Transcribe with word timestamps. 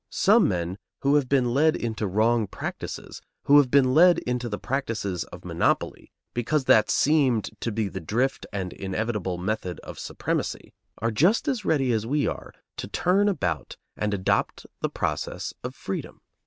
Some 0.09 0.47
men 0.47 0.79
who 1.01 1.13
have 1.13 1.29
been 1.29 1.53
led 1.53 1.75
into 1.75 2.07
wrong 2.07 2.47
practices, 2.47 3.21
who 3.43 3.57
have 3.57 3.69
been 3.69 3.93
led 3.93 4.17
into 4.17 4.49
the 4.49 4.57
practices 4.57 5.25
of 5.25 5.45
monopoly, 5.45 6.11
because 6.33 6.63
that 6.65 6.89
seemed 6.89 7.51
to 7.59 7.71
be 7.71 7.87
the 7.87 7.99
drift 7.99 8.47
and 8.51 8.73
inevitable 8.73 9.37
method 9.37 9.79
of 9.81 9.99
supremacy, 9.99 10.73
are 10.97 11.11
just 11.11 11.47
as 11.47 11.65
ready 11.65 11.91
as 11.91 12.07
we 12.07 12.25
are 12.25 12.51
to 12.77 12.87
turn 12.87 13.29
about 13.29 13.77
and 13.95 14.11
adopt 14.11 14.65
the 14.79 14.89
process 14.89 15.53
of 15.63 15.75
freedom. 15.75 16.21